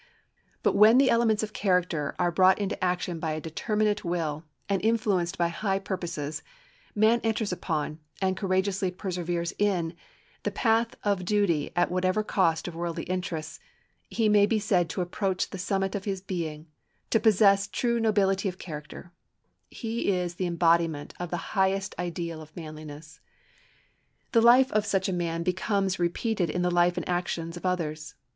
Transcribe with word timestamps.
But 0.63 0.75
when 0.75 0.97
the 0.97 1.11
elements 1.11 1.43
of 1.43 1.53
character 1.53 2.15
are 2.17 2.31
brought 2.31 2.57
into 2.57 2.83
action 2.83 3.19
by 3.19 3.33
a 3.33 3.39
determinate 3.39 4.03
will, 4.03 4.45
and 4.67 4.83
influenced 4.83 5.37
by 5.37 5.49
high 5.49 5.77
purposes, 5.77 6.41
man 6.95 7.21
enters 7.23 7.51
upon, 7.51 7.99
and 8.19 8.35
courageously 8.35 8.89
perseveres 8.93 9.53
in, 9.59 9.93
the 10.41 10.49
path 10.49 10.95
of 11.03 11.23
duty 11.23 11.69
at 11.75 11.91
whatever 11.91 12.23
cost 12.23 12.67
of 12.67 12.73
worldly 12.73 13.03
interests, 13.03 13.59
he 14.09 14.27
may 14.27 14.47
be 14.47 14.57
said 14.57 14.89
to 14.89 15.01
approach 15.01 15.51
the 15.51 15.59
summit 15.59 15.93
of 15.93 16.05
his 16.05 16.19
being—to 16.21 17.19
possess 17.19 17.67
true 17.67 17.99
nobility 17.99 18.49
of 18.49 18.57
character; 18.57 19.11
he 19.69 20.09
is 20.11 20.33
the 20.33 20.47
embodiment 20.47 21.13
of 21.19 21.29
the 21.29 21.53
highest 21.53 21.93
idea 21.99 22.35
of 22.39 22.55
manliness. 22.55 23.19
The 24.31 24.41
life 24.41 24.71
of 24.71 24.83
such 24.83 25.07
a 25.09 25.13
man 25.13 25.43
becomes 25.43 25.99
repeated 25.99 26.49
in 26.49 26.63
the 26.63 26.71
life 26.71 26.97
and 26.97 27.07
actions 27.07 27.55
of 27.55 27.67
others. 27.67 28.15